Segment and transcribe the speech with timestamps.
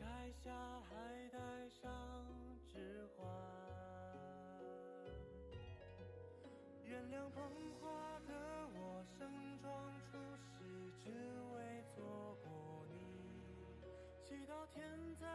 [0.00, 0.50] 摘下
[0.80, 1.92] 还戴上
[2.66, 3.28] 指环。
[6.82, 7.42] 原谅捧
[7.78, 8.32] 花的
[8.72, 9.68] 我，盛装
[10.00, 10.64] 出席，
[11.04, 11.10] 只
[11.52, 12.48] 为错过
[12.88, 12.94] 你。
[14.24, 14.80] 祈祷天
[15.16, 15.26] 灾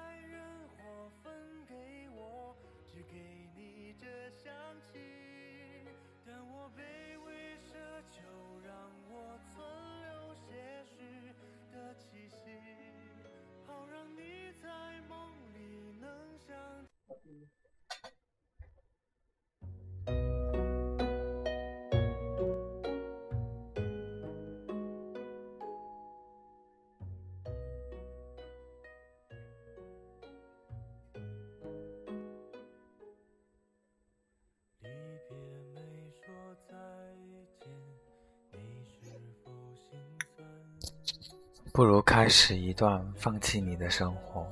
[41.76, 44.50] 不如开始一段放弃你的生活。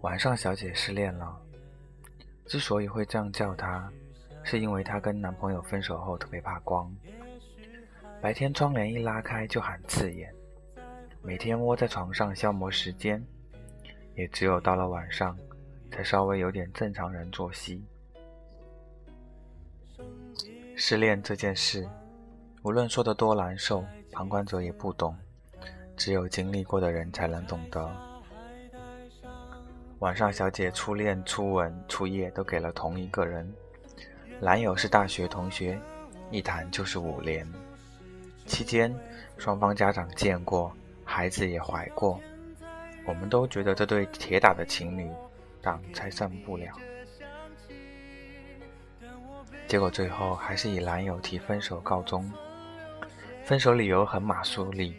[0.00, 1.38] 晚上小姐失恋了，
[2.46, 3.86] 之所以会这样叫她，
[4.42, 6.90] 是因为她跟男朋友分手后特别怕光，
[8.22, 10.34] 白天窗帘一拉开就很刺眼，
[11.20, 13.22] 每天窝在床上消磨时间，
[14.14, 15.36] 也只有到了晚上，
[15.90, 17.84] 才稍微有点正常人作息。
[20.76, 21.86] 失恋这件事，
[22.62, 25.14] 无论说得多难受，旁观者也不懂，
[26.02, 27.88] 只有经历过的人才能懂得。
[30.00, 33.48] 晚上小姐初恋、初吻、初夜都给了同一个人，
[34.40, 35.78] 男友是大学同学，
[36.32, 37.46] 一谈就是五年。
[38.46, 38.92] 期间，
[39.38, 42.18] 双方家长见过，孩子也怀过，
[43.06, 45.08] 我们都觉得这对铁打的情侣
[45.62, 46.74] 档才上不了。
[49.68, 52.28] 结果最后还是以男友提分手告终。
[53.44, 54.96] 分手理由很马苏里，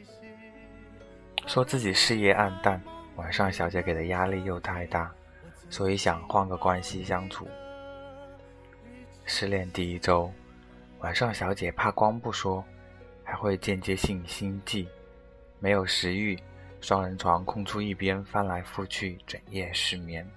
[1.45, 2.81] 说自己事业暗淡，
[3.15, 5.13] 晚上小姐给的压力又太大，
[5.69, 7.47] 所以想换个关系相处。
[9.25, 10.31] 失恋第一周，
[10.99, 12.63] 晚上小姐怕光不说，
[13.23, 14.87] 还会间接性心悸，
[15.59, 16.39] 没有食欲，
[16.81, 20.27] 双人床空出一边，翻来覆去，整夜失眠。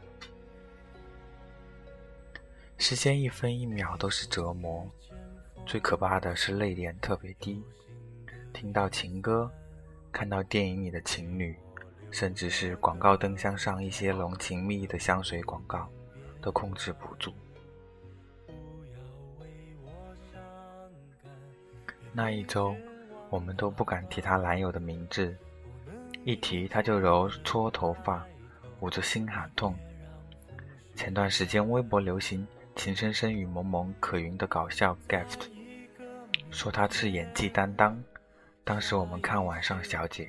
[2.79, 4.87] 时间一分一秒都是折磨，
[5.65, 7.63] 最可怕的是泪点特别低。
[8.53, 9.51] 听到情歌，
[10.17, 11.55] 看到电影里的情侣，
[12.11, 15.87] 甚至是广告灯箱上一些浓情蜜意的香水广告，
[16.41, 17.35] 都控制不住。
[22.15, 22.75] 那一周，
[23.29, 25.37] 我们都不敢提她男友的名字，
[26.25, 28.27] 一提他就揉搓头发，
[28.81, 29.77] 捂着心喊痛。
[30.95, 35.51] 前段时间微博流行“情深深雨蒙蒙”可云的搞笑 gift，
[36.51, 38.03] 说她是演技担当。
[38.67, 40.25] 当时我们看《晚上小姐》，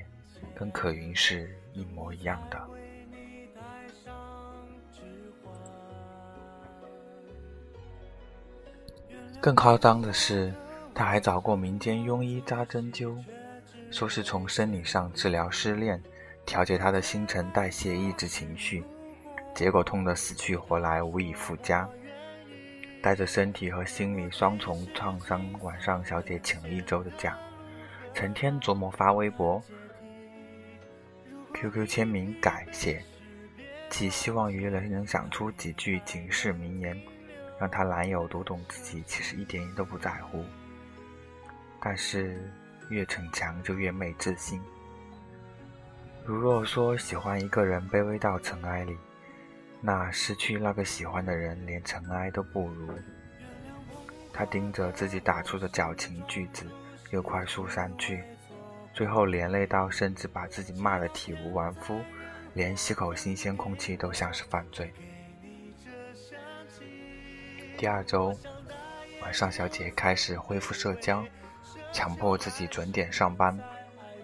[0.54, 2.68] 跟可云是一模一样的。
[9.40, 10.54] 更夸张的是，
[10.94, 13.18] 她还找过民间庸医扎针灸，
[13.90, 16.00] 说是从生理上治疗失恋，
[16.46, 18.84] 调节他的新陈代谢，抑制情绪。
[19.52, 21.88] 结果痛得死去活来，无以复加。
[23.02, 27.36] 带着身体和心理双重创伤，晚上小姐请了一周的假，
[28.14, 29.62] 成天琢磨发微博、
[31.54, 33.02] QQ 签名改写，
[33.88, 37.00] 寄希望于能能想出几句警示名言，
[37.58, 40.44] 让她男友读懂自己其实一点都不在乎。
[41.80, 42.52] 但是
[42.90, 44.60] 越逞强就越没自信。
[46.24, 48.96] 如若说喜欢一个人卑微到尘埃里。
[49.80, 52.88] 那失去那个喜欢的人，连尘埃都不如。
[54.32, 56.66] 他盯着自己打出的矫情句子，
[57.10, 58.22] 又快速散去，
[58.92, 62.00] 最后连累到甚至把自己骂得体无完肤，
[62.54, 64.92] 连吸口新鲜空气都像是犯罪。
[67.76, 68.36] 第二周，
[69.22, 71.24] 晚上小姐开始恢复社交，
[71.92, 73.58] 强迫自己准点上班，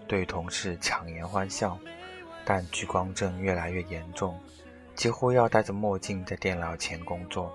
[0.07, 1.79] 对同事强颜欢笑，
[2.43, 4.39] 但聚光症越来越严重。
[4.93, 7.53] 几乎要戴着墨镜在电脑前工作，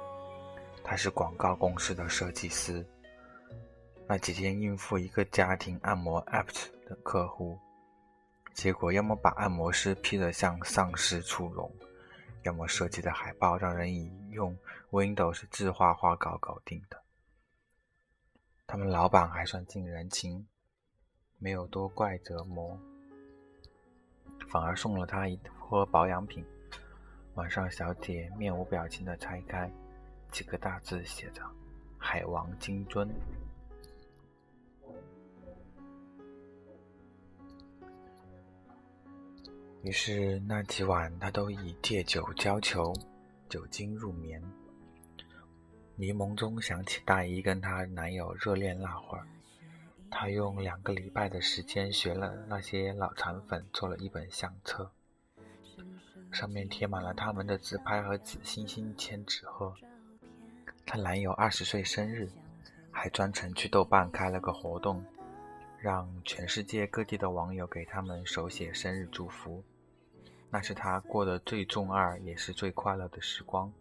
[0.82, 2.84] 他是广告公司的设计师。
[4.10, 6.48] 那几天应付一个家庭按摩 App
[6.84, 7.56] 的客户，
[8.52, 11.72] 结果要么把按摩师 P 得像丧尸出笼，
[12.42, 14.58] 要么设计的海报让人以用
[14.90, 17.00] Windows 自画画稿搞定的。
[18.66, 20.44] 他们老板还算近人情，
[21.38, 22.76] 没有多怪折磨，
[24.48, 26.44] 反而送了他一盒保养品。
[27.34, 29.70] 晚上，小姐面无表情地拆开，
[30.32, 31.44] 几个大字写着
[31.96, 33.08] “海王金樽”。
[39.82, 42.92] 于是那几晚，她都以借酒浇愁，
[43.48, 44.42] 酒精入眠。
[45.96, 49.26] 迷蒙中想起大一跟她男友热恋那会儿，
[50.10, 54.90] 她用两个礼拜的时间学了那些脑残粉，做了一本相册，
[56.30, 59.74] 上面贴满了他们的自拍和紫星星千纸鹤。
[60.84, 62.30] 她男友二十岁生日，
[62.90, 65.02] 还专程去豆瓣开了个活动。
[65.82, 69.64] 让全世界各地的网友给他们手写生日祝福，
[70.50, 73.72] 那是他过得最中二也是最快乐的时光。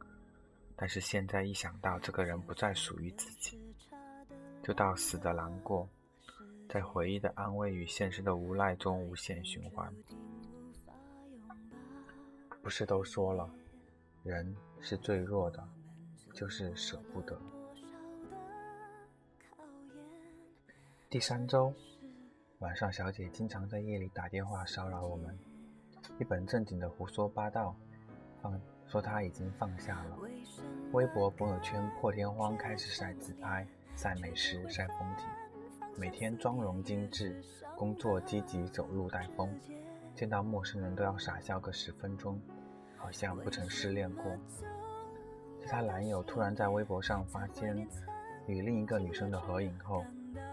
[0.75, 3.60] 但是现在一想到这个人不再属于自己，
[4.63, 5.89] 就到死的难过，
[6.69, 9.94] 在回忆的安慰与现实的无奈中无限循环。
[12.62, 13.50] 不是都说了，
[14.24, 15.68] 人是最弱的，
[16.33, 17.38] 就是舍不得。
[21.10, 21.74] 第三周。
[22.60, 25.39] 晚上，小姐经常在夜里打电话骚扰我们，
[26.19, 27.74] 一本正经的胡说八道，
[28.42, 30.18] 放说他已经放下了。
[30.92, 35.25] 微博朋友圈破天荒开始晒自拍、晒美食、晒风景，
[35.95, 37.42] 每天妆容精致，
[37.77, 39.50] 工作积极，走路带风，
[40.13, 42.38] 见到陌生人都要傻笑个十分钟，
[42.98, 44.25] 好像不曾失恋过。
[45.62, 47.88] 在她男友突然在微博上发现
[48.45, 50.04] 与另一个女生的合影后。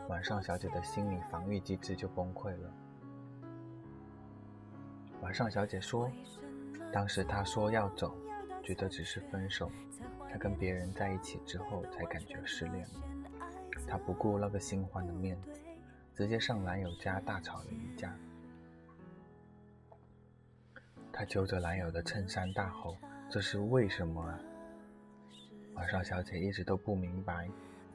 [0.08, 2.72] 晚上，小姐的心理防御机制就崩溃了。
[5.26, 6.08] 晚上，小姐说，
[6.92, 8.14] 当时她说要走，
[8.62, 9.68] 觉得只是分手。
[10.30, 13.00] 她跟别人在一起之后，才感觉失恋了。
[13.88, 15.50] 她不顾那个新欢的面子，
[16.14, 18.16] 直接上男友家大吵了一架。
[21.12, 22.96] 她揪着男友的衬衫大吼
[23.28, 24.38] ：“这是为什么啊？”
[25.74, 27.50] 晚上，小姐一直都不明白。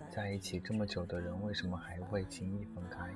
[0.10, 3.10] 在一起这么久的人，为什么还会轻易分开？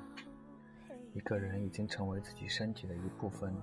[1.14, 3.54] 一个人已经成为自己身体的一部分，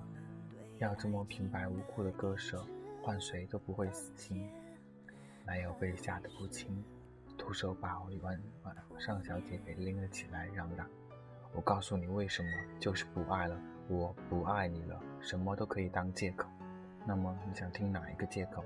[0.79, 2.65] 要这么平白无故的割舍，
[3.01, 4.49] 换谁都不会死心。
[5.45, 6.83] 男友被吓得不轻，
[7.37, 10.87] 徒手把晚晚上小姐给拎了起来，嚷嚷
[11.53, 12.49] ：“我告诉你为什么，
[12.79, 16.49] 就是不爱了，我不爱你了，什么都可以当借口。
[17.05, 18.63] 那么你想听哪一个借口？”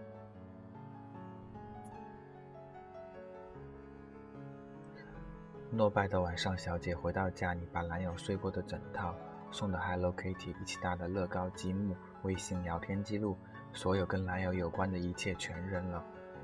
[5.74, 9.14] 落败的晚上，小姐回到家里，把男友睡过的枕套、
[9.52, 13.38] 送的 Hello Kitty、一起搭的乐高积木、微信聊天记录，
[13.74, 16.04] 所有跟男友有关的一切全扔了，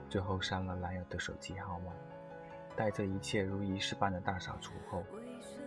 [0.10, 1.92] 最后删了男友的手机号码。
[2.76, 5.04] 待这一切如仪式般的大扫除后，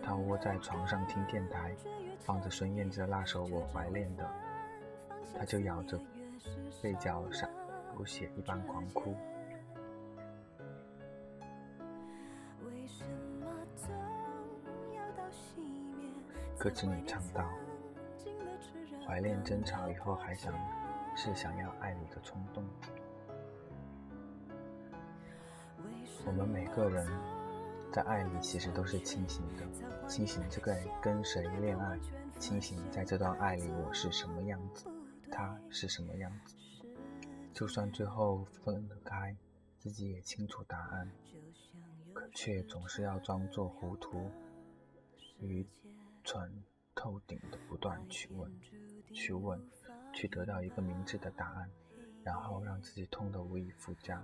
[0.03, 1.73] 她窝在床上听电台，
[2.19, 4.23] 放着孙燕姿那首《我怀恋的》，
[5.37, 5.97] 她就咬着
[6.81, 7.49] 被角上
[7.95, 9.15] 流血一般狂哭。
[16.59, 17.47] 歌词里唱到
[19.05, 20.51] ：“怀念争吵以后还想
[21.15, 22.65] 是想要爱你的冲动。”
[26.25, 27.07] 我们每个人
[27.93, 29.63] 在爱里其实都是清醒的，
[30.07, 31.99] 清醒这个跟谁恋爱，
[32.39, 34.87] 清醒在这段爱里我是什么样子，
[35.31, 36.55] 他是什么样子。
[37.53, 39.37] 就算最后分得开，
[39.77, 41.07] 自己也清楚答案，
[42.13, 44.31] 可却总是要装作糊涂，
[45.39, 45.63] 与。
[46.27, 46.51] 蠢
[46.93, 48.51] 透顶的不断去问，
[49.13, 49.57] 去问，
[50.13, 51.69] 去得到一个明智的答案，
[52.21, 54.21] 然后让自己痛得无以复加。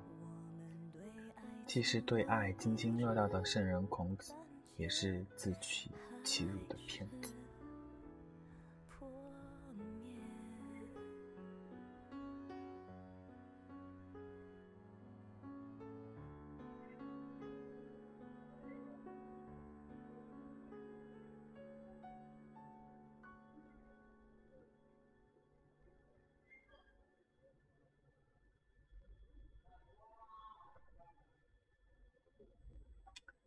[1.65, 4.33] 既是对爱津津乐道的圣人孔子，
[4.75, 5.89] 也是自取
[6.25, 7.33] 其辱的骗子。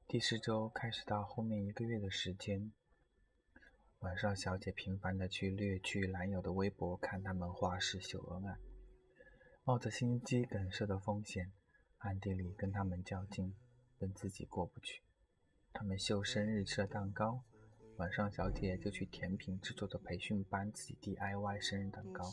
[0.08, 2.70] 第四周开始到后面一个月的时间，
[3.98, 8.56] 晚上小姐频繁的去略去男友的微博看他们花式秀恩爱，
[9.64, 11.50] 冒着心肌梗塞的风险，
[11.98, 13.52] 暗地里跟他们较劲，
[13.98, 15.02] 跟自己过不去。
[15.72, 17.42] 他们秀生日吃了蛋糕，
[17.96, 22.32] 晚上小姐就去甜品制作的培训班自己 DIY 生日蛋糕。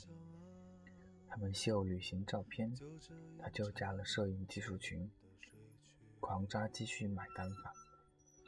[1.28, 2.72] 他们秀旅行照片，
[3.40, 5.10] 他就加了摄影技术群，
[6.24, 7.74] 狂扎继续买单法。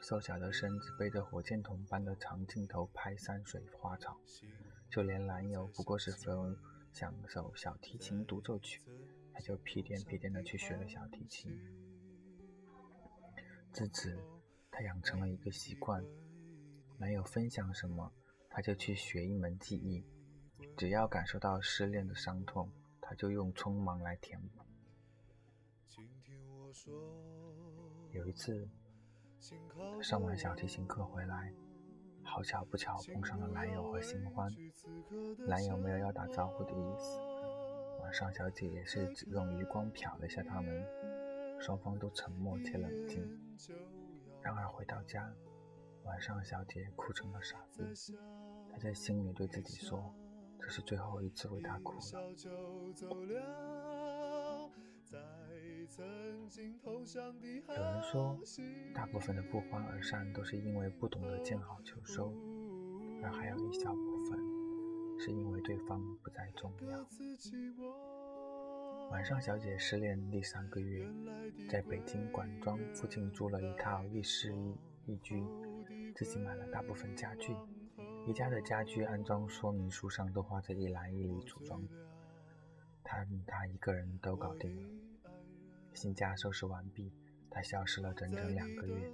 [0.00, 4.16] 瘦小的身子背着火箭筒般的长镜头拍山水花草，
[4.90, 6.56] 就连男友不过是分
[6.90, 8.80] 享首小提琴独奏曲，
[9.34, 11.52] 他就屁颠屁颠的去学了小提琴。
[13.74, 14.18] 自此，
[14.70, 16.02] 他养成了一个习惯：
[16.96, 18.10] 男友分享什么，
[18.48, 20.02] 他就去学一门技艺。
[20.78, 24.64] 只要感受到失恋的伤痛，他就用匆忙来填补。
[28.16, 28.66] 有一次，
[30.02, 31.52] 上完小提琴课回来，
[32.22, 34.50] 好巧不巧碰上了男友和新欢。
[35.46, 37.20] 男友没有要打招呼的意思，
[38.00, 40.82] 晚上小姐也是只用余光瞟了一下他们，
[41.60, 43.22] 双方都沉默且冷静。
[44.40, 45.30] 然而回到家，
[46.04, 48.16] 晚上小姐哭成了傻子，
[48.72, 50.14] 她在心里对自己说。
[50.58, 52.00] 这是最后一次为他哭了。
[55.98, 56.04] 有
[57.74, 58.38] 人说，
[58.94, 62.32] 大部分的不欢而散都是因为不懂得见好就收，
[63.22, 64.38] 而还有一小部分
[65.18, 67.06] 是因为对方不再重要。
[69.10, 71.08] 晚上小姐失恋第三个月，
[71.68, 74.76] 在北京管庄附近租了一套一室一
[75.06, 75.42] 一居，
[76.14, 77.56] 自己买了大部分家具。
[78.26, 81.80] 宜家的家居安装说明书上都画着一栏一里组装，
[83.02, 85.05] 他他一个人都搞定了。
[85.96, 87.10] 新家收拾完毕，
[87.50, 89.10] 他消失了整整两个月。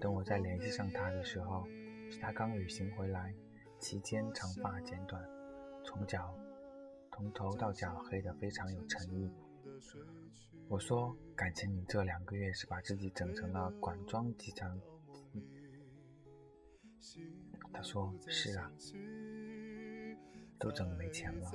[0.00, 1.66] 等我再联系上他的时候，
[2.10, 3.34] 是他刚旅行回来，
[3.78, 5.22] 期间长发剪短，
[5.84, 6.34] 从脚
[7.12, 9.30] 从头到脚黑得非常有诚意。
[10.68, 14.80] 我说：“感情你这两个月是把自己整成了管庄机场。”
[17.72, 18.70] 他说：“是啊，
[20.58, 21.50] 都整没钱了，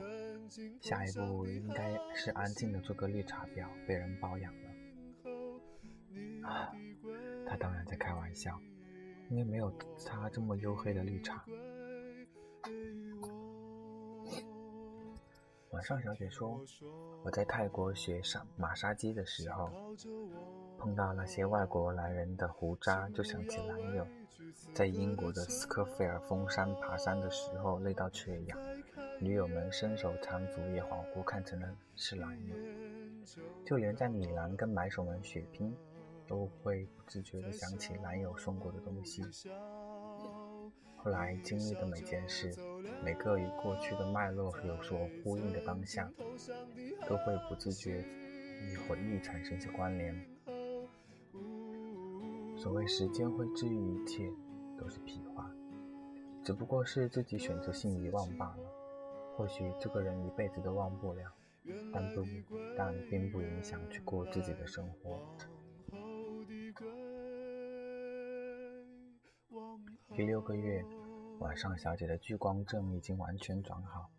[0.82, 4.70] 下一步应该是安静的做个绿茶婊，被人包养了。”
[6.48, 6.72] 啊，
[7.48, 8.60] 他当然在开玩笑，
[9.29, 9.72] 因为没有
[10.06, 11.44] 他这么黝黑的绿茶。
[15.72, 16.60] 晚上小姐说
[17.24, 19.70] ：“我在泰国学上马杀鸡的时候，
[20.77, 24.06] 碰到那些外国男人的胡渣，就想起男友。”
[24.74, 28.58] 在英国的斯科菲尔峰山爬山的时候累到缺氧，
[29.21, 32.55] 女友们伸手搀扶，也恍惚看成了是男友。
[33.65, 35.75] 就连在米兰跟买手们血拼，
[36.25, 39.23] 都会不自觉地想起男友送过的东西。
[40.95, 42.55] 后来经历的每件事，
[43.03, 46.09] 每个与过去的脉络有所呼应的当下，
[47.07, 48.03] 都会不自觉
[48.61, 50.15] 与回忆产生些关联。
[52.57, 54.31] 所谓时间会治愈一切，
[54.77, 55.49] 都是屁话，
[56.43, 58.78] 只不过是自己选择性遗忘罢了。
[59.39, 61.31] 或许这个人一辈子都忘不了，
[61.93, 62.25] 但不
[62.75, 65.17] 但并不影响去过自己的生活。
[70.13, 70.84] 第六个月，
[71.39, 74.10] 晚上小姐的聚光症已经完全转好，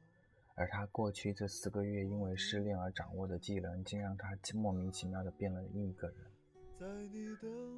[0.54, 6.16] 而她过去这四个月因为失恋而掌握的技能，竟让她莫名其妙的变了另一个人。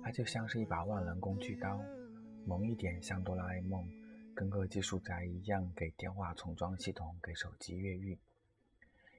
[0.00, 1.80] 她就像是一把万能工具刀，
[2.46, 3.84] 猛一点像哆啦 A 梦，
[4.34, 8.18] 跟个技术宅一样，给电话重装系统，给手机越狱，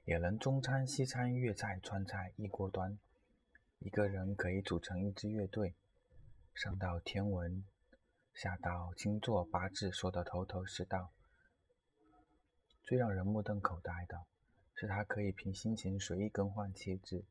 [0.04, 2.98] 也能中餐西餐粤菜川菜一锅端。
[3.78, 5.74] 一个人可以组成一支乐队，
[6.54, 7.64] 上到天文，
[8.32, 11.10] 下到星座八字，说得头头是道。
[12.82, 14.24] 最让人目瞪口呆的
[14.74, 17.24] 是，他可以凭心情随意更换气质，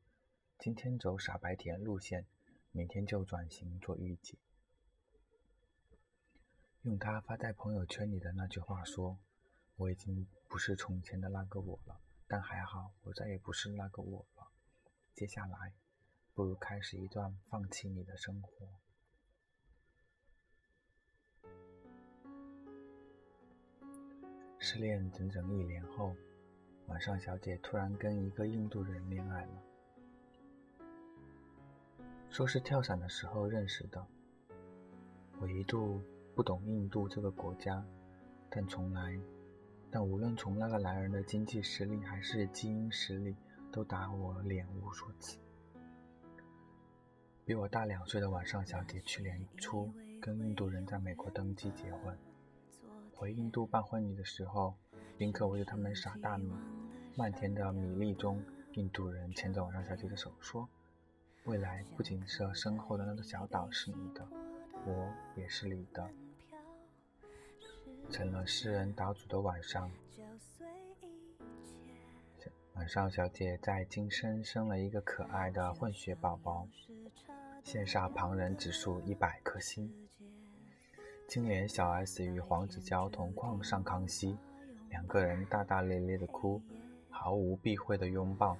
[0.58, 2.24] 今天走傻白甜路线。
[2.76, 4.36] 明天就转型做御姐。
[6.84, 9.18] 用他发在朋友圈里的那句话说
[9.76, 11.98] ：“我已经不是从前的那个我了，
[12.28, 14.46] 但还好，我再也不是那个我了。
[15.14, 15.72] 接下来，
[16.34, 18.68] 不如开始一段放弃你的生活。”
[24.58, 26.14] 失恋整整一年后，
[26.88, 29.62] 晚上小姐突然跟一个印度人恋爱了。
[32.28, 34.06] 说是跳伞的时候认识的。
[35.40, 36.02] 我一度
[36.34, 37.84] 不懂印度这个国家，
[38.50, 39.16] 但从来，
[39.88, 43.36] 但无论从那个男人的经济实力还是基因实力，
[43.70, 45.38] 都打我脸无数次。
[47.44, 52.18] 比我大两岁的晚上小姐去年初跟印度人在美国登记结婚，
[53.14, 54.74] 回印度办婚礼的时候，
[55.16, 56.52] 宾客围着他们撒大米，
[57.14, 60.68] 漫天的米粒中，印度人牵着晚上小姐的手说。
[61.44, 64.26] 未来不仅是身后的那个小岛是你的，
[64.86, 66.10] 我也是你的。
[68.10, 69.90] 成了诗人岛主的晚上，
[72.74, 76.66] 晚上小姐在今生生了一个可爱的混血宝宝，
[77.64, 79.92] 羡煞旁人指数一百颗星。
[81.26, 84.36] 今年小 S 与黄子佼同框上康熙，
[84.90, 86.60] 两个人大大咧咧的哭，
[87.10, 88.56] 毫无避讳的拥抱，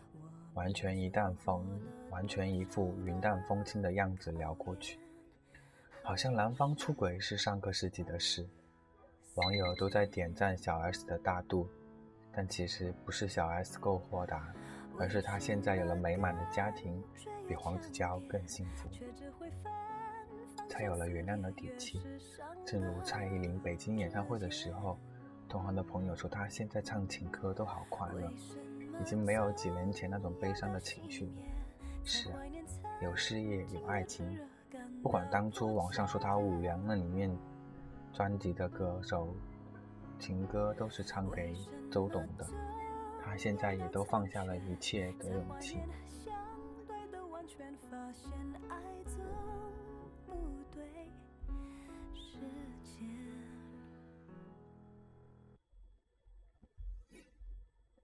[0.55, 1.65] 完全一淡风，
[2.11, 4.99] 完全一副云淡风轻的样子聊过去，
[6.03, 8.49] 好像男方出轨是上个世纪的事。
[9.35, 11.69] 网友都在点赞小 S 的大度，
[12.33, 14.55] 但其实不是小 S 够豁达，
[14.97, 17.03] 而是她现在有了美满的家庭，
[17.49, 18.89] 比黄子佼更幸福，
[20.69, 22.01] 才有了原谅的底气。
[22.65, 24.97] 正如蔡依林北京演唱会的时候，
[25.49, 28.31] 同行的朋友说她现在唱情歌都好快乐，
[29.01, 31.33] 已经没有几年前那种悲伤的情绪了。
[32.05, 32.39] 是啊，
[33.03, 34.39] 有事业有爱情，
[35.03, 37.37] 不管当初网上说她五粮那里面。
[38.15, 39.35] 专辑的歌手
[40.21, 41.53] 情歌都是唱给
[41.91, 42.47] 周董的，
[43.21, 45.81] 他现在也都放下了一切的勇气。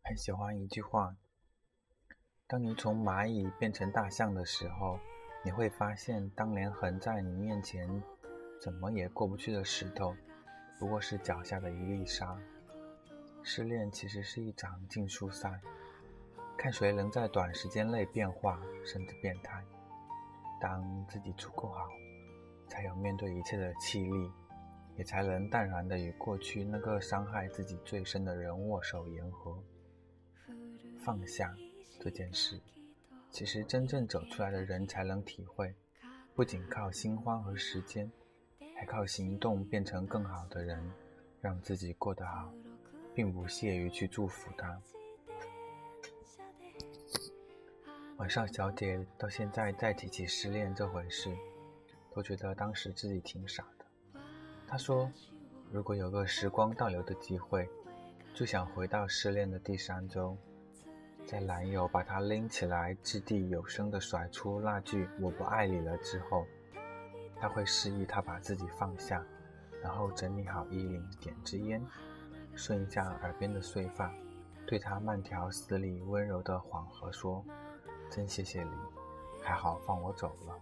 [0.03, 1.15] 很喜欢一句话：
[2.49, 4.99] 当你从蚂蚁变成大象的时候，
[5.45, 8.03] 你会发现当年横在你面前。
[8.61, 10.15] 怎么也过不去的石头，
[10.79, 12.39] 不过是脚下的一粒沙。
[13.43, 15.59] 失恋其实是一场竞速赛，
[16.59, 19.65] 看谁能在短时间内变化，甚至变态。
[20.61, 21.89] 当自己足够好，
[22.69, 24.31] 才有面对一切的气力，
[24.99, 29.59] 也才能淡然的与过去那个伤害自己最深的人握手言和。
[31.03, 31.57] 放下
[31.99, 32.61] 这件事，
[33.31, 35.75] 其实真正走出来的人才能体会，
[36.35, 38.13] 不仅靠新欢和时间。
[38.81, 40.83] 还靠行动变成更好的人，
[41.43, 42.51] 让自己过得好，
[43.15, 44.81] 并不屑于去祝福他。
[48.17, 51.31] 晚上，小姐到现在再提起失恋这回事，
[52.15, 53.85] 都觉得当时自己挺傻的。
[54.67, 55.13] 她说
[55.71, 57.69] ：“如果有个时光倒流的机会，
[58.33, 60.35] 就想回到失恋的第三周，
[61.27, 66.47] 在男友把她拎起来掷地有声的甩出那句‘我不爱你了’之后。”
[67.41, 69.25] 他会示意他把自己放下，
[69.83, 71.83] 然后整理好衣领，点支烟，
[72.55, 74.13] 顺一下耳边的碎发，
[74.67, 77.43] 对他慢条斯理、温柔的缓和说
[78.13, 78.71] ：“真谢谢你，
[79.43, 80.55] 还好放我走了。”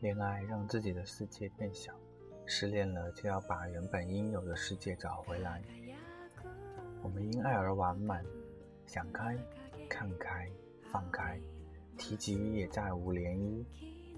[0.00, 1.94] 恋爱让自己的世界变小，
[2.44, 5.62] 失恋了就要把原本应有的世界找回来。
[7.04, 8.24] 我们因爱而完满，
[8.84, 9.38] 想开。
[9.92, 10.50] 看开，
[10.90, 11.38] 放开，
[11.98, 13.62] 提及也再无涟漪，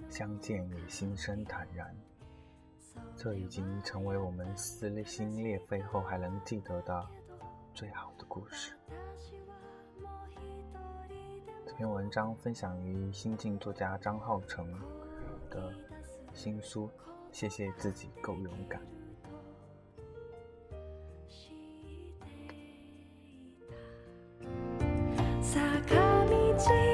[0.08, 1.92] 相见也心生坦然。
[3.16, 7.04] 这已经成为我们撕心裂肺后还能记得的
[7.74, 8.76] 最好的故事。
[11.66, 14.72] 这篇文章分享于新晋作家张浩成
[15.50, 15.74] 的
[16.32, 16.88] 新书，
[17.32, 18.80] 谢谢自己够勇敢。
[25.54, 26.93] 坂道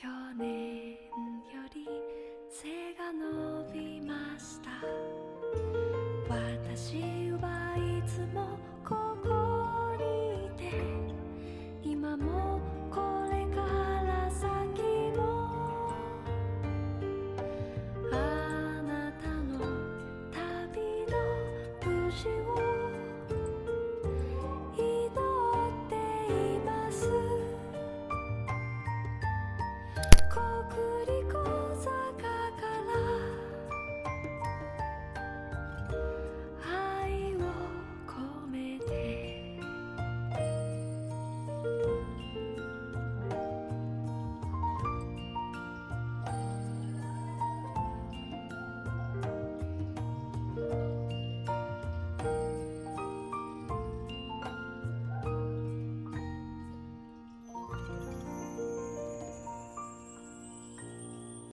[0.00, 0.06] 去
[0.38, 0.96] 年よ
[1.74, 1.86] り
[2.48, 4.70] 背が伸びました。
[6.26, 8.48] 私はいつも